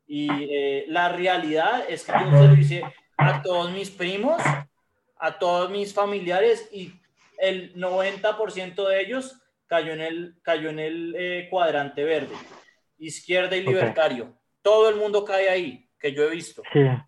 [0.05, 2.84] Y eh, la realidad es que yo se lo hice
[3.17, 4.41] a todos mis primos,
[5.17, 6.93] a todos mis familiares y
[7.38, 12.36] el 90% de ellos cayó en el, cayó en el eh, cuadrante verde,
[12.97, 14.36] izquierda y libertario.
[14.63, 16.63] Todo el mundo cae ahí, que yo he visto.
[16.73, 16.79] Sí.
[16.82, 17.05] O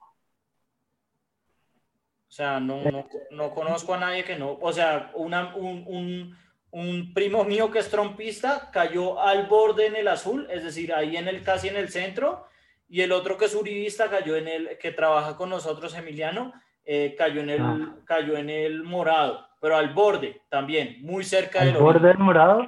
[2.34, 4.60] sea, no, no, no conozco a nadie que no.
[4.62, 6.38] O sea, una, un, un,
[6.69, 11.17] un primo mío que es trompista cayó al borde en el azul, es decir, ahí
[11.17, 12.45] en el casi en el centro,
[12.88, 16.54] y el otro que es uribista cayó en el que trabaja con nosotros, Emiliano,
[16.86, 17.95] eh, cayó, en el, Ah.
[18.06, 22.10] cayó en el morado, pero al borde también, muy cerca ¿Al del borde origen.
[22.10, 22.67] del morado?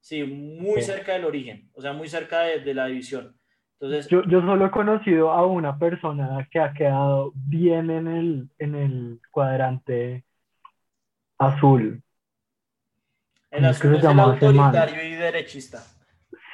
[0.00, 0.86] Sí, muy Sí.
[0.86, 3.38] cerca del origen, o sea, muy cerca de, de la división.
[3.80, 8.50] Entonces, Yo, yo solo he conocido a una persona que ha quedado bien en el,
[8.58, 10.24] en el cuadrante
[11.38, 12.02] azul.
[13.52, 15.84] el ¿cómo es que azul es el autoritario y derechista.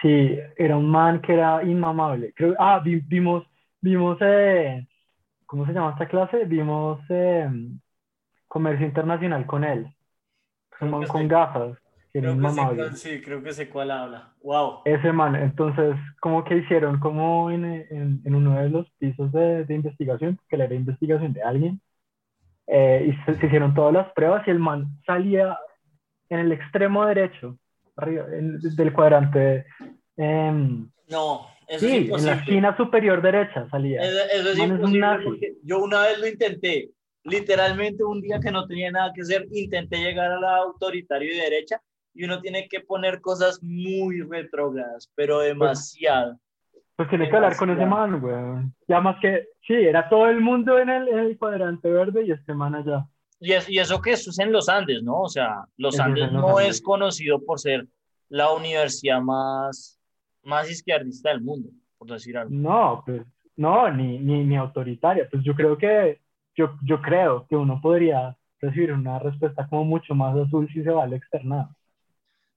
[0.03, 2.33] Sí, era un man que era inmamable.
[2.35, 3.45] Creo, ah, vi- vimos,
[3.81, 4.87] vimos, eh,
[5.47, 6.45] ¿cómo se llama esta clase?
[6.47, 7.49] Vimos eh,
[8.49, 9.87] comercio internacional con él.
[10.81, 11.79] Un man con sé- gafas,
[12.13, 14.33] que Creo que sé sí, creo que sé cuál habla.
[14.43, 14.81] Wow.
[14.85, 19.65] Ese man, entonces, como que hicieron como en, en, en uno de los pisos de,
[19.65, 21.81] de investigación, que era investigación de alguien,
[22.67, 25.59] eh, y se, se hicieron todas las pruebas y el man salía
[26.29, 27.59] en el extremo derecho,
[27.97, 29.67] arriba, en- del cuadrante,
[30.17, 32.33] em, No, eso sí, es en imposible.
[32.35, 34.03] la esquina superior derecha salía.
[34.03, 36.91] Eso, eso es Man, es un imposible yo una vez lo intenté.
[37.29, 41.37] Literalmente un día que no tenía nada que hacer, intenté llegar a la autoritario y
[41.39, 41.81] derecha
[42.15, 46.39] y uno tiene que poner cosas muy retrógradas, pero demasiado.
[46.97, 48.11] Pues tiene que hablar con ese demasiado.
[48.19, 48.75] man, weón.
[48.89, 52.33] Ya más que, sí, era todo el mundo en el, en el cuadrante verde y
[52.33, 53.07] este man allá.
[53.39, 55.21] Y, es- y eso que eso es en los Andes, ¿no?
[55.23, 56.71] O sea, los Eso Andes los no Andes.
[56.71, 57.87] es conocido por ser
[58.29, 60.01] la universidad más,
[60.43, 62.51] más izquierdista del mundo, por decir algo.
[62.53, 63.23] No, pues,
[63.55, 65.29] no, ni, ni, ni autoritaria.
[65.31, 66.21] Pues yo creo que,
[66.59, 70.91] yo, yo creo que uno podría recibir una respuesta como mucho más azul si se
[70.91, 71.71] va al externado.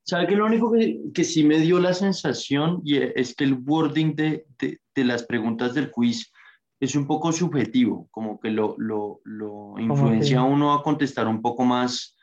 [0.04, 3.54] ¿Sabe que lo único que, que sí me dio la sensación y es que el
[3.54, 6.34] wording de, de, de las preguntas del quiz
[6.80, 11.40] es un poco subjetivo, como que lo, lo, lo influencia a uno a contestar un
[11.40, 12.18] poco más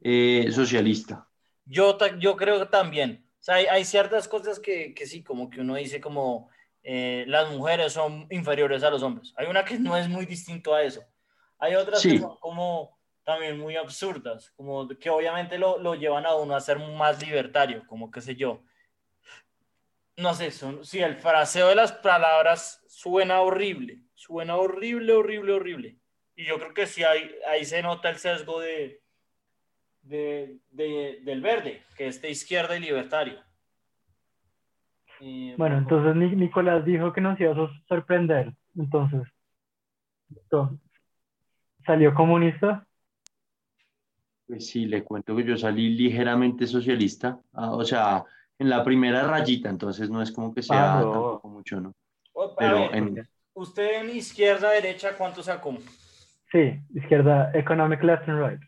[0.00, 1.26] eh, socialista.
[1.64, 3.26] Yo, yo creo que también.
[3.40, 6.48] O sea, hay, hay ciertas cosas que, que sí, como que uno dice como
[6.84, 9.34] eh, las mujeres son inferiores a los hombres.
[9.36, 11.02] Hay una que no es muy distinto a eso.
[11.58, 12.18] Hay otras que Sí.
[12.18, 16.78] son como también muy absurdas, como que obviamente lo, lo llevan a uno a ser
[16.78, 18.62] más libertario, como qué sé yo.
[20.16, 25.98] No sé, son, sí, el fraseo de las palabras suena horrible, suena horrible, horrible, horrible.
[26.36, 29.02] Y yo creo que sí, ahí, ahí se nota el sesgo de,
[30.02, 33.42] de, de- del verde, que es de izquierda y libertario.
[35.20, 38.52] Eh, Bueno, entonces Ni- Nicolás dijo que nos iba a sor- sorprender.
[38.76, 39.22] Entonces.
[41.86, 42.86] ¿Salió comunista?
[44.46, 48.24] Pues sí, le cuento que yo salí ligeramente socialista, ah, o sea,
[48.58, 51.10] en la primera rayita, entonces no es como que sea Ah, no.
[51.10, 51.92] tampoco mucho, ¿no?
[52.56, 55.76] a Pero ver, en, usted en izquierda, derecha, ¿cuánto sacó?
[56.52, 58.60] Sí, izquierda, economic left and right.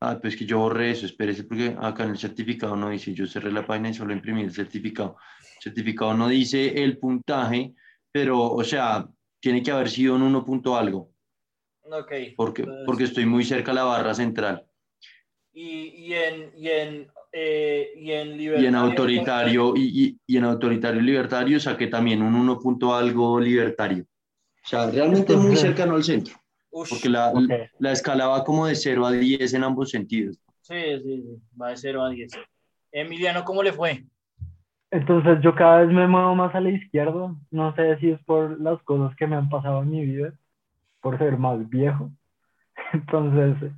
[0.00, 3.26] ah, pues que yo borré eso, espérese, porque acá en el certificado no dice, yo
[3.26, 5.16] cerré la página y solo imprimí el certificado.
[5.58, 7.74] El certificado no dice el puntaje,
[8.12, 9.08] pero, o sea,
[9.40, 11.12] tiene que haber sido en uno punto algo,
[11.90, 12.12] Ok.
[12.36, 14.64] porque, Entonces, porque estoy muy cerca a la barra central.
[15.52, 18.68] Y, y en, y en, eh, y en Y libertario.
[18.68, 23.40] en autoritario, y, y, y en autoritario y libertario saqué también un uno punto algo
[23.40, 24.04] libertario.
[24.64, 26.34] O sea, realmente muy cercano al centro,
[26.70, 27.50] Ush, porque la, Ok.
[27.78, 30.38] la escala va como de 0 a 10 en ambos sentidos.
[30.60, 32.32] Sí, sí, sí, va de 0 a 10.
[32.92, 34.04] Emiliano, ¿cómo le fue?
[34.92, 37.34] Entonces yo cada vez me muevo más a la izquierda.
[37.50, 40.34] No sé si es por las cosas que me han pasado en mi vida,
[41.00, 42.10] por ser más viejo.
[42.92, 43.72] Entonces,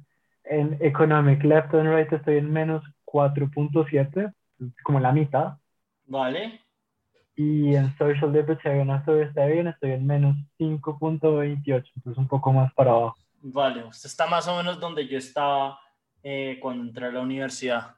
[0.45, 4.33] en Economic Left and Right estoy en menos 4.7,
[4.83, 5.59] como la mitad.
[6.07, 6.61] Vale.
[7.35, 13.17] Y en Social Libertarian Authoritarian estoy en menos 5.28, entonces un poco más para abajo.
[13.41, 15.81] Vale, usted está más o menos donde yo estaba
[16.23, 17.97] eh, cuando entré a la universidad.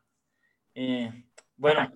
[0.75, 1.13] Eh,
[1.57, 1.91] bueno,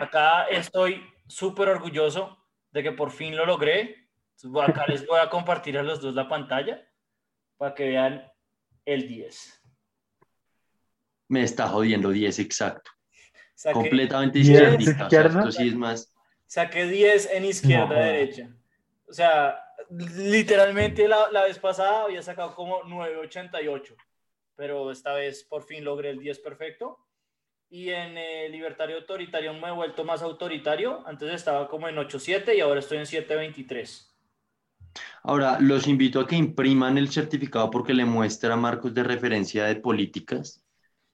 [0.00, 2.38] acá estoy súper orgulloso
[2.72, 4.01] de que por fin lo logré.
[4.44, 6.86] Entonces, Acá les voy a compartir a los dos la pantalla
[7.56, 8.30] para que vean
[8.84, 9.62] el 10.
[11.28, 12.90] Me está jodiendo 10 exacto.
[13.54, 14.90] Saqué, Completamente 10 izquierdista.
[14.92, 15.38] O sea, izquierda.
[15.40, 16.14] esto sí es más.
[16.46, 17.94] saqué 10 en izquierda No.
[17.94, 18.48] derecha.
[19.08, 23.94] O sea, literalmente la, la vez pasada había sacado como 9.88,
[24.56, 26.98] pero esta vez por fin logré el 10 perfecto.
[27.70, 31.02] Y en eh, libertario autoritario me he vuelto más autoritario.
[31.06, 34.11] Antes estaba como en 8.7 y ahora estoy en 7.23.
[35.22, 39.76] Ahora, los invito a que impriman el certificado porque le muestra marcos de referencia de
[39.76, 40.62] políticas,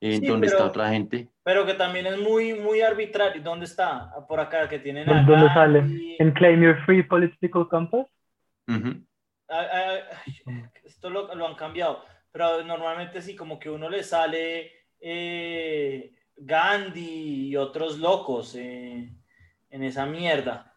[0.01, 1.29] en Sí, donde pero- está otra gente.
[1.43, 3.43] Pero que también es muy, muy arbitrario.
[3.43, 4.11] ¿Dónde está?
[4.29, 5.81] Por acá, que tienen ¿Dó- a ¿Dónde sale?
[5.81, 6.17] Gandhi.
[6.19, 8.07] En Claim Your Free Political Compass.
[8.69, 9.03] Ujú.
[9.49, 9.95] Ah, ah,
[10.27, 16.13] ay, esto lo, lo han cambiado, pero normalmente sí, como que uno le sale eh,
[16.37, 19.11] Gandhi y otros locos eh,
[19.71, 20.68] en esa mierda.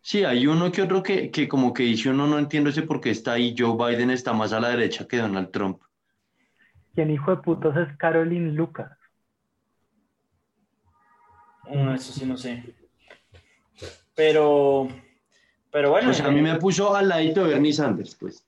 [0.00, 3.00] Sí, hay uno que otro que, que como que dice uno no entiendo ese por
[3.00, 3.54] qué está ahí.
[3.56, 5.82] Joe Biden está más a la derecha que Donald Trump.
[6.94, 8.90] ¿Quién hijo de putos es Caroline Lucas?
[11.70, 12.64] No, eso sí no sé.
[14.14, 14.88] Pero,
[15.70, 16.08] pero bueno.
[16.08, 18.46] Pues a mí me puso al ladito de Bernie Sanders, pues.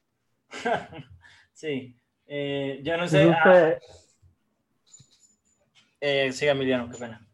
[1.53, 1.95] sí.
[2.27, 3.31] Eh, yo no sé.
[3.31, 3.75] Ah,
[6.01, 7.25] eh, siga, Emiliano, qué pena.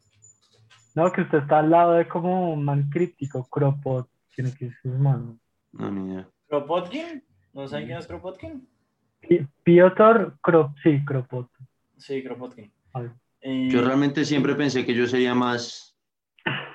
[0.97, 4.93] No, que usted está al lado de como un man críptico, Cropot, tiene que ser
[4.93, 5.39] mano.
[5.73, 6.29] No, ni idea.
[6.49, 7.23] ¿Kropotkin?
[7.53, 8.67] ¿No saben quién es Kropotkin?
[9.21, 11.49] Pi- Piotr Krop, sí, Kropot.
[11.99, 12.73] Sí, Kropotkin.
[13.43, 15.95] Eh, Yo realmente siempre pensé que yo sería más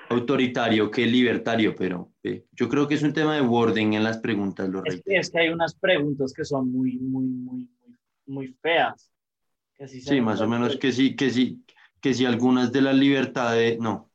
[0.08, 4.18] autoritario que libertario, pero eh, yo creo que es un tema de wording en las
[4.18, 7.98] preguntas, lo es, que, es que hay unas preguntas que son muy, muy, muy, muy,
[8.26, 9.10] muy feas.
[9.74, 11.64] Que sí, Sí, más o menos que sí, que sí,
[12.00, 14.11] que si algunas de las libertades, no.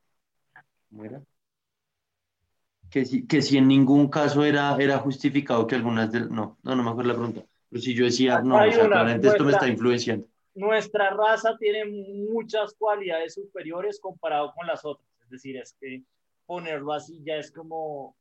[0.89, 1.21] ¿Cómo era?
[2.89, 6.75] Que si, que si en ningún caso era, era justificado que algunas de, no, no,
[6.75, 7.45] no me acuerdo la pregunta.
[7.69, 10.27] Pero si yo decía, no, o sea, una, claramente esto me está influenciando.
[10.55, 11.85] Nuestra raza tiene
[12.31, 15.07] muchas cualidades superiores comparado con las otras.
[15.21, 16.03] Es decir, es que
[16.45, 18.15] ponerlo así ya es como...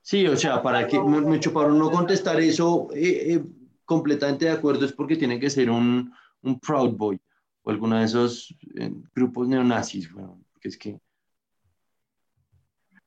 [0.00, 3.44] Sí, o sea, para que, mu- mucho para no contestar eso, eh, eh,
[3.84, 6.10] completamente de acuerdo, es porque tiene que ser un,
[6.40, 7.20] un Proud Boy
[7.62, 10.98] o alguno de esos eh, grupos neonazis, bueno, porque es que,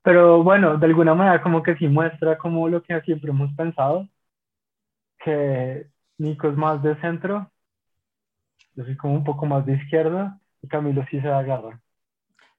[0.09, 4.07] Pero bueno, de alguna manera como que sí muestra como lo que siempre hemos pensado,
[5.23, 5.87] que
[6.17, 7.51] Nico es más de centro,
[8.75, 11.79] yo soy como un poco más de izquierda, y Camilo sí se agarra.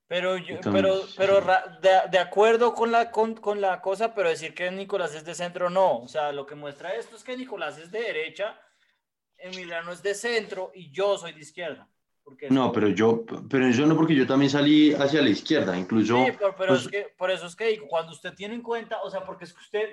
[0.09, 4.29] Pero, yo, pero, pero ra- de, de acuerdo con la, con, con la cosa, pero
[4.29, 5.99] decir que Nicolás es de centro, no.
[5.99, 8.61] O sea, lo que muestra esto es que Nicolás es de derecha,
[9.39, 11.89] Emiliano es de centro y yo soy de izquierda.
[12.31, 16.25] Porque no, pero yo, pero eso no porque yo también salí hacia la izquierda, incluso,
[16.25, 18.63] Sí, pero, pero pues- es que, por eso es que digo, cuando usted tiene en
[18.63, 19.89] cuenta, o sea, porque es que usted,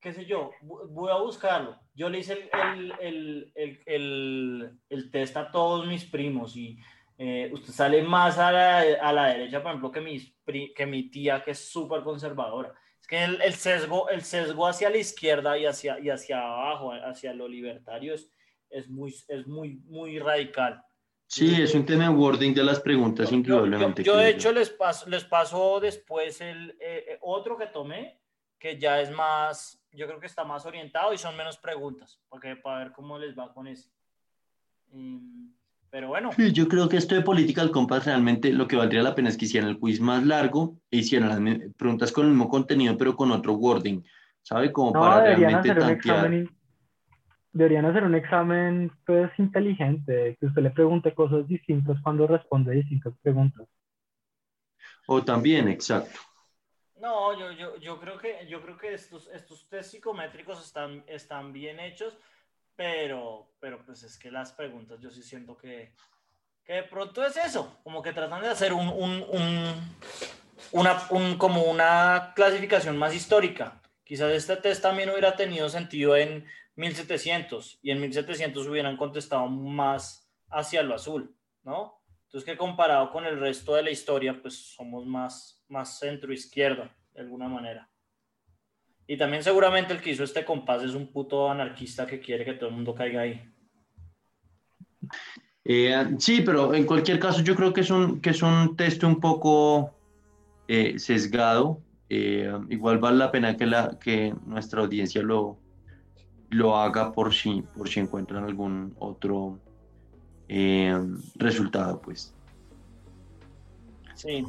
[0.00, 1.76] qué sé yo, voy a buscarlo.
[1.94, 6.78] Yo le hice el, el, el, el, el- el test a todos mis primos y
[7.18, 10.34] eh, usted sale más a la, a la derecha, por ejemplo, que, mis
[10.74, 12.72] que mi tía, que es súper conservadora.
[13.00, 16.92] Es que el, el, sesgo, el sesgo hacia la izquierda y hacia, y hacia abajo,
[16.92, 18.30] hacia lo libertario, es,
[18.70, 20.82] es, muy, es muy, muy radical.
[21.34, 24.02] Sí, es un tema de wording de las preguntas, Yo- indudablemente.
[24.02, 27.66] Yo, yo, de creo hecho les paso, les paso después el eh, eh, otro que
[27.66, 28.20] tomé,
[28.58, 32.56] que ya es más, yo creo que está más orientado y son menos preguntas, porque
[32.56, 33.90] para ver cómo les va con ese.
[34.92, 35.52] Em,
[35.90, 39.14] pero bueno, Sí, yo creo que esto de Political Compass realmente lo que valdría la
[39.14, 42.48] pena es que hicieran el quiz más largo e hicieran las preguntas con el mismo
[42.48, 44.02] contenido, pero con otro wording,
[44.42, 44.72] ¿sabe?
[44.72, 46.16] Como No, para realmente hacer un tantear.
[46.18, 46.56] examen,
[47.54, 53.14] deberían hacer un examen pues inteligente, que usted le pregunte cosas distintas cuando responde distintas
[53.22, 53.66] preguntas.
[55.06, 56.18] O también, exacto.
[57.00, 61.52] no, yo, yo, yo creo que, yo creo que estos, estos test psicométricos están, están
[61.52, 62.16] bien hechos,
[62.76, 65.92] pero, pero pues es que las preguntas yo sí siento que,
[66.64, 69.96] que de pronto es eso, como que tratan de hacer un, un, un-
[70.72, 73.80] una, un- como una clasificación más histórica.
[74.04, 76.46] Quizás este test también hubiera tenido sentido en
[76.76, 82.00] 1700 y en 1700 hubieran contestado más hacia lo azul, ¿no?
[82.26, 87.20] Entonces que comparado con el resto de la historia, pues somos más, más centro-izquierda, de
[87.20, 87.88] alguna manera.
[89.06, 92.54] Y también seguramente el que hizo este compás es un puto anarquista que quiere que
[92.54, 93.40] todo el mundo caiga ahí.
[95.64, 99.06] Eh, sí, pero en cualquier caso yo creo que es un, que es un texto
[99.06, 99.94] un poco
[100.66, 101.80] eh, sesgado.
[102.08, 105.58] Eh, igual vale la pena que, la, que nuestra audiencia lo,
[106.54, 109.58] lo haga por si, por si encuentran algún otro
[110.48, 110.96] eh,
[111.36, 112.32] resultado, pues.
[114.14, 114.44] Sí,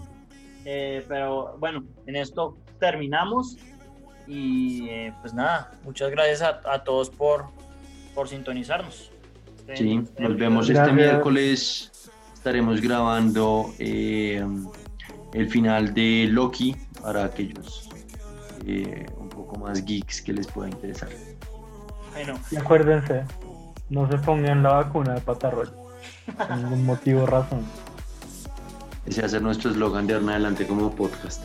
[0.68, 3.56] Eh, pero bueno, en esto terminamos
[4.26, 7.46] y eh, pues nada, muchas gracias a, a todos por,
[8.16, 9.12] por sintonizarnos.
[9.76, 10.88] Sí, nos vemos Gracias.
[10.88, 11.92] este miércoles.
[12.34, 14.44] Estaremos grabando eh,
[15.34, 17.88] el final de Loki para aquellos
[18.66, 21.10] eh, un poco más geeks que les pueda interesar.
[22.16, 23.24] Bueno, Y acuérdense,
[23.90, 25.74] no se pongan la vacuna de patarroyo,
[26.38, 27.66] por ningún motivo o razón.
[29.06, 31.44] Ese va a ser nuestro eslogan de ahora en adelante como podcast.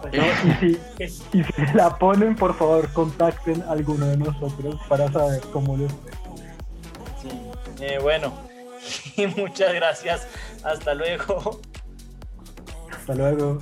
[0.00, 4.80] pues, Eh, Y si, y si la ponen, por favor, contacten a alguno de nosotros
[4.88, 6.10] para saber cómo les fue.
[7.22, 7.28] sí.
[7.80, 8.32] Eh, bueno,
[9.16, 10.26] y muchas gracias.
[10.64, 11.60] Hasta luego.
[12.90, 13.58] Hasta luego.